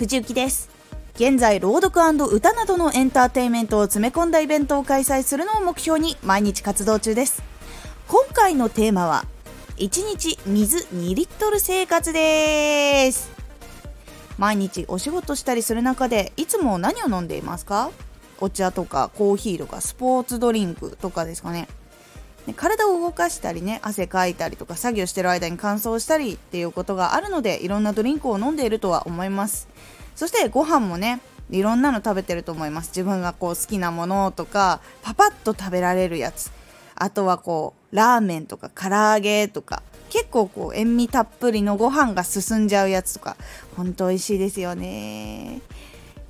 [0.00, 0.70] 藤幸です。
[1.16, 7.42] 現在朗読歌などのエンターテインメントを詰め込んだイベントを開催するのを目標に毎日活動中です。
[8.08, 9.26] 今回のテーマは
[9.76, 13.30] 1日水2リットル生活です。
[14.38, 17.90] 毎日お仕事したりする中でいつも何を飲んでいますか？
[18.40, 21.68] お茶とかコーヒーとかスポーツドリンクとかですかね。
[22.56, 29.68] 体を動かしたりね汗かいたりとか作業してる間に乾燥したりっていうことがあるのでいろんなドリンクを飲んでいるとは思います。
[30.20, 32.88] そしてご飯もねいろんなの食べてると思います。
[32.88, 36.50] 自分がこう好きなものとかパパッと食べられるやつ。
[36.94, 39.82] あとはこうラーメンとか唐揚げとか。
[40.10, 43.38] 結構こう塩味たっぷりのご飯が進んじゃうやつとか。
[43.78, 45.62] ほんと美味しいですよね。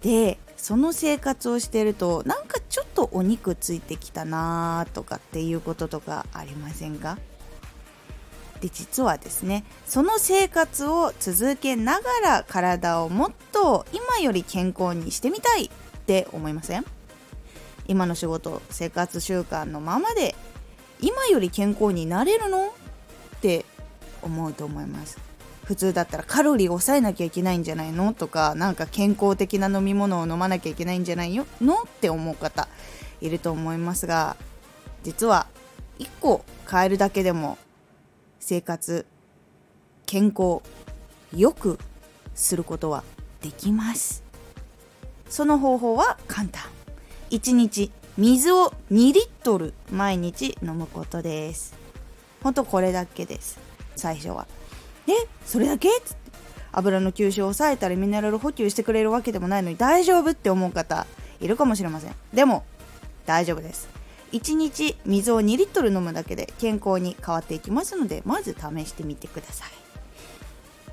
[0.00, 7.18] でその生活をしてるとなんかちょっとお肉ついてきたなとかっていうこととかありませんか？
[8.62, 15.70] で実はですねその生活を続けながら体をもっと今より健康にしてみたいっ
[16.06, 16.84] て思いません？
[17.88, 20.36] 今の仕事生活習慣のままで
[21.00, 22.68] 今より健康になれるの？
[22.68, 22.70] っ
[23.40, 23.66] て
[24.22, 25.18] 思うと思います。
[25.64, 28.14] 普通だったらカロリー抑えなきゃいけないんじゃないの？
[28.14, 31.46] とかなんか健康的な飲み物を飲まなきゃいけないんじゃないよ？
[31.60, 31.82] の？
[31.82, 32.68] って思う方
[33.20, 34.36] いると思いますが
[35.02, 35.48] 実は
[35.98, 37.58] 1個変えるだけでも
[38.44, 39.06] 生活
[40.04, 40.62] 健康
[41.32, 41.78] よく
[42.34, 43.04] することは
[43.40, 44.24] できます。
[45.28, 46.60] その方法は簡単。
[47.30, 51.74] 1日水を2リットル毎日飲むことです。
[52.42, 53.60] ほんとこれだけです。
[53.94, 54.48] 最初は。
[55.06, 55.12] え
[55.46, 55.88] それだけ？
[55.88, 56.32] っつって
[56.72, 61.06] 油の吸収を抑えたりミネラル補給してくれるわけでもないのに大丈夫って思う方
[61.40, 62.14] いるかもしれません。
[62.34, 62.64] でも
[63.24, 64.01] 大丈夫です。
[64.32, 69.68] 1日水を2リットル飲むだけで健康に変わっていきますのでまず試してみてください。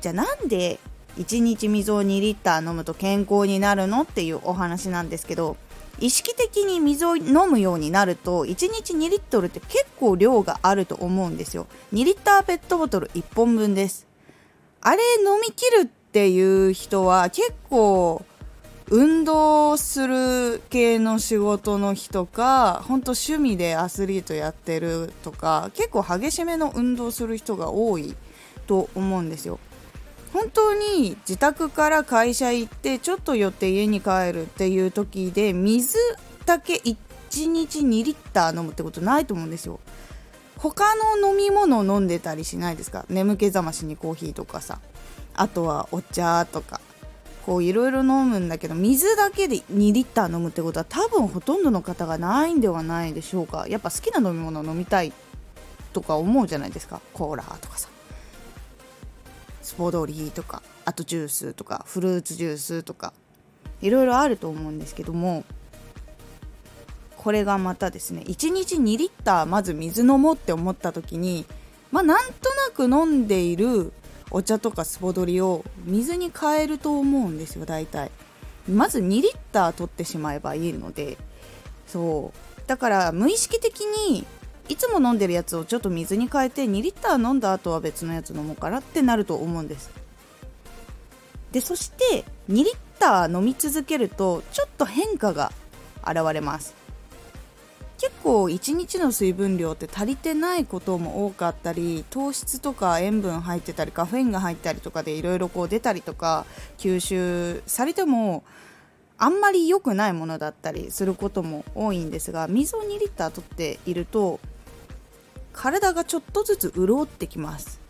[0.00, 0.78] じゃあなんで
[1.16, 5.56] 1日水を2リッター飲むと健康になるのっていうお話なんですけど
[5.98, 11.66] 意識的に水を飲むようになると1日2リットルって結構量があると思うんですよ。
[11.92, 14.06] 2リッターペットボトル1本分です。
[14.80, 18.24] あれ飲み切るっていう人は結構
[18.90, 28.14] 運動する系の仕事の日とか本当趣味でアスリートやってるとか結構激しめの運動する人が多い
[28.66, 29.58] と思うんですよ。
[30.32, 35.98] 本当に自宅から会社行ってちょっと寄って家に帰るっていう時で水
[36.44, 36.96] だけ1
[37.46, 39.80] 日2リッター飲むってことないと思うんですよ。
[40.56, 43.06] 他の飲み物飲んでたりしないですか？
[43.08, 44.80] 眠気覚ましにコーヒーとかさ。
[45.34, 46.80] あとはお茶とか。
[47.48, 53.64] こういろいろ飲むんだけど水だけで2リッター飲むってことは多分ほとんどの方がないんではないでしょうか。
[53.68, 55.14] やっぱ好きな飲み物を飲みたい
[55.94, 57.00] とか思うじゃないですか。
[57.14, 57.88] コーラとかさ。
[59.62, 60.62] スポドリーとか。
[60.84, 61.86] あとジュースとか。
[61.88, 63.14] フルーツジュースとか。
[63.80, 65.44] いろいろあると思うんですけども。
[67.16, 71.46] これがまたですね1日2リッターまず水飲もうって思った時に
[71.90, 73.92] まあなんとなく飲んでいる
[74.30, 78.10] お茶とかスポドリを水に変えると思うんですよ大体。
[78.68, 81.16] まず2リッター取ってしまえばいいので。
[81.86, 82.60] そう。
[82.66, 84.26] だから無意識的に
[84.68, 89.90] いつも飲んでるやつをちょっと水に変えて2リッター飲んだ後は別のやつ飲もうかなってなると思うんです。
[91.52, 95.50] でそして2リッター飲み続けるとちょっと変化が
[96.06, 96.74] 現れます。
[97.98, 106.46] 結構1日の水分量って足りてないことも多かったり糖質とか塩分入ってたりカフェインが入ったりとかでいろいろこう出たりとか
[106.78, 108.44] 吸収されても
[109.18, 114.38] あんまり良くないものだったりすることも多いんですが水を2リッター取っていると
[115.52, 117.80] 体がちょっとずつ潤ってきます。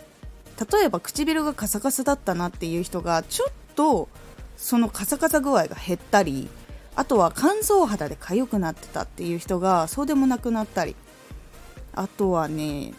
[0.72, 4.08] 例えば唇がカサカサだったなっていう人がちょっと
[4.56, 6.48] そのカサカサ具合が減ったり
[6.98, 10.96] あとは乾燥肌で痒くなってたっていう人がそうでもなくなったり。
[11.94, 12.92] あとはね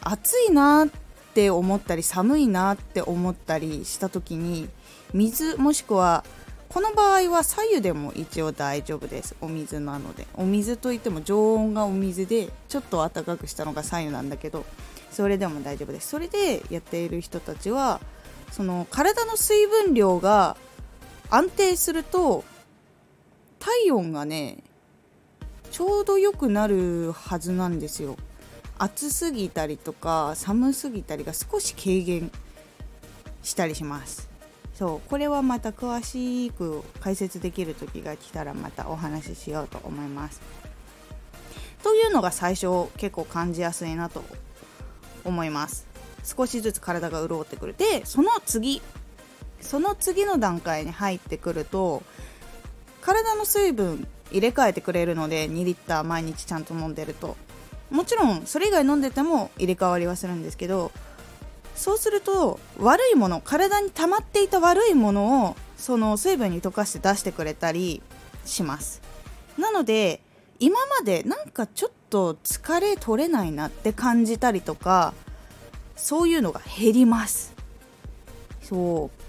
[0.00, 0.88] 暑いなっ
[1.34, 4.68] て思ったり寒いなって思ったりした時に
[5.12, 6.24] 水もしくは
[6.68, 9.34] この場合は左右でも一応大丈夫です。
[9.40, 10.28] お水なので。
[10.34, 14.64] お水といっても常温がお水でちょっと温かくしたのが左右なんだけど
[15.10, 16.06] それでも大丈夫です。
[16.06, 18.00] それでやっている人たちは
[18.52, 20.56] その体の水分量が
[21.30, 22.44] 安定すると
[23.58, 24.58] 体温がね
[25.70, 28.16] ちょうど良くなるはずなんですよ。
[28.78, 32.30] 暑すぎたりとか寒すぎたりが少し軽減
[33.42, 34.28] したりします。
[34.74, 40.40] そうこれはまた詳しく解説できる時が来たらまたお話ししようと思います。
[41.82, 44.22] というのが最初結構感じやすいなと
[45.24, 45.86] 思います。
[46.24, 47.74] 少しずつ体が潤ってくる。
[47.76, 48.82] でその次
[49.60, 52.02] その次の段階に入ってくると
[53.00, 57.36] 体の水分入れ替えてくれるので2リッター毎日ちゃんと飲んでると。
[57.90, 60.90] もちろんそれ以外飲んでても入れ替わりはするんですけど
[61.76, 68.02] そうすると悪いもの体に溜まっていた悪いものをその水分に溶かして出してくれたり
[68.44, 69.02] します。
[69.58, 70.20] なので
[70.58, 75.12] 今までなんかちょっと疲れ取れないなって感じたりとか
[75.96, 77.54] そういうのが減ります。
[78.62, 79.25] そう。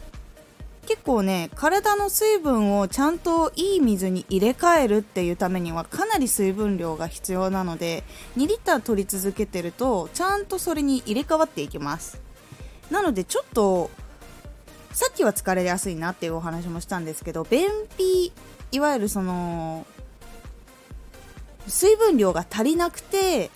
[0.88, 8.04] 結構ね体の水分をちゃんといい水に入れ替えるっていうためにはかなり水分量が必要なので
[8.38, 12.22] 2リッター取り続けてるとちゃんとそれに入れ替わっていきます。
[12.89, 13.89] なのでちょっと
[14.94, 17.68] さっきは疲れやすいなっていうお話もしたんですけど便
[17.98, 18.31] 秘
[18.72, 19.86] いわゆるその
[21.68, 23.51] 水分量が足りなくて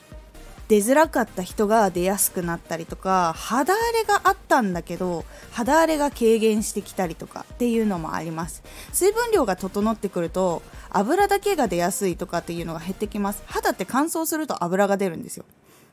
[0.72, 8.64] 出づらかった人が出やすくなったりとか肌荒れがあったんだけど肌荒れが軽減してきたりとかっていうのもあります。
[8.94, 13.44] 水分量が整ってくると油だけが出やすいとかっていうのが減ってきます。
[13.48, 15.44] 肌って乾燥すると油が出るんですよ。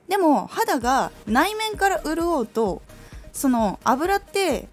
[0.07, 2.81] でも肌が内面から潤うと
[3.33, 4.69] その油って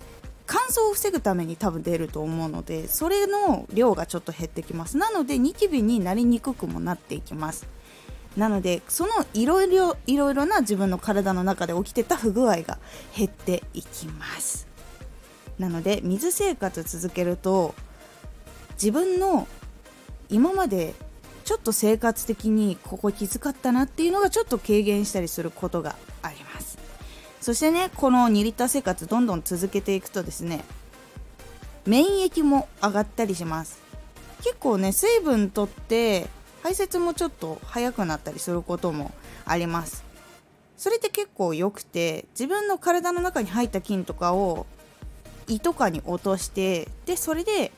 [0.46, 4.98] 乾燥を防ぐために多分出ると思うのでそれの量がちょっと減ってきます。
[4.98, 7.66] なのでニキビになりにくくもなっていきます。
[8.38, 12.78] なのでそのいろいろいろいろな自分の体の中で起きてた不具合が
[13.16, 14.68] 減っていきます。
[15.58, 17.74] なので水生活続けると
[18.74, 19.48] 自分の
[20.30, 20.94] 今まで
[21.46, 26.78] ちょっと生活的にここきつかったなっていうのがちょっと軽減したりすることがあります。
[27.40, 30.66] そしてねこの2リッター生活どんどん続けていくとですね
[31.86, 33.80] 免疫も上がったりします。
[34.40, 36.28] 結構ね水分とって
[36.66, 39.12] 排泄もちょっと早くなったりすることも
[39.46, 40.04] あります。
[40.78, 44.66] それって結構良くて自分の体の中に入った菌とかを
[45.48, 47.72] 胃とかに落としてでそれで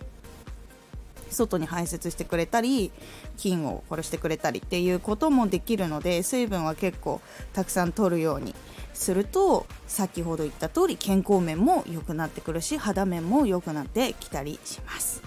[1.29, 2.93] 外に排泄してくれたり
[3.35, 7.19] 菌を殺してくれたりっていうこともできるので水分は結構
[7.51, 8.55] たくさん取るように
[8.93, 15.21] すると先ほど言った通り健康面も良くなってくるし肌面も良くなってきたりします。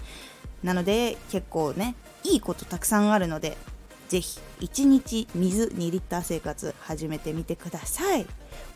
[0.63, 1.93] なので結構ね
[2.23, 3.57] いいことたくさんあるので
[4.09, 8.25] ぜひ1日水2リッター生活始めてみてください。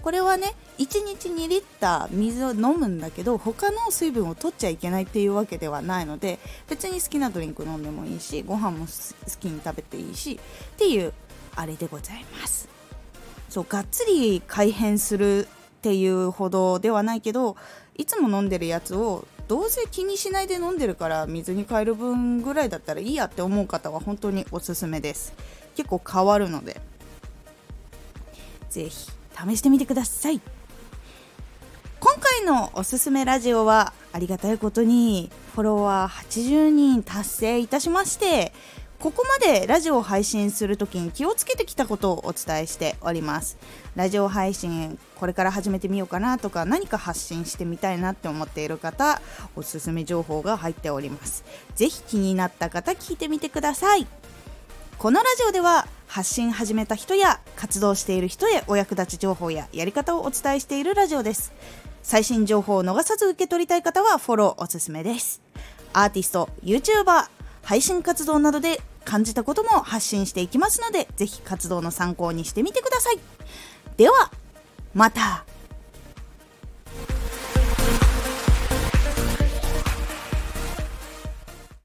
[0.02, 6.40] これはね1日2リッター水を飲むんだけど他の水分を取っちゃいけないっていうわけではないので
[6.70, 8.92] 別に好きなドリンク飲んでもいいしご飯も好
[9.40, 10.40] きに食べていいし
[10.76, 11.12] っていう
[11.56, 12.70] あれでございます。
[13.50, 15.48] そうがっつり改変するっ
[15.82, 17.58] ていうほどではないけど
[17.98, 25.34] いつも飲んでるやつをどうせ気にしないで飲んでるから水に変える分ぐらいだったらいいやって思う方は本当におすすめです。
[25.76, 26.82] 結構変わるので。
[28.70, 30.42] 是非試してみてください。
[32.00, 38.54] 今回のおすすめラジオはありがたいことにフォロワー80人達成いたしまして
[39.06, 43.56] ここまでラジオを配信するときに気をつけてきたことをお伝えしております。
[43.96, 49.22] ラジオ配信これから始めてみようかなとか何か発信してみたいなって思っている方
[49.56, 51.44] おすすめ情報が入っております。
[51.76, 54.08] ぜひ気になった方聞いてみてください。
[54.98, 61.54] このラジオでは発信始めた人や活動している人へお役立ち情報ややり方をお伝えしているラジオです。
[62.02, 65.44] 最新情報を逃さず受け取りたい方はフォローおすすめです。
[65.94, 67.28] アーティスト YouTuber
[67.62, 73.20] 配信活動などで感じたことも発信していきますので、ぜひ活動の参考にしてみてください。
[73.96, 74.32] では、
[74.94, 75.46] また